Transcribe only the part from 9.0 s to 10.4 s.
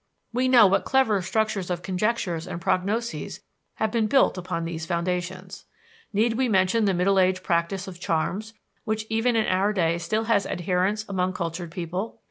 even in our day still